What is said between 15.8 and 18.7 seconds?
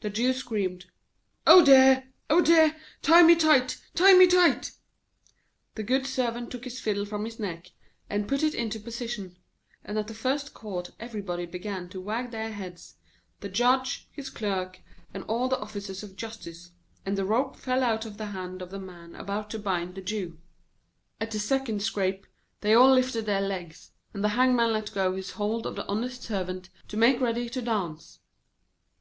of Justice, and the rope fell out of the hand of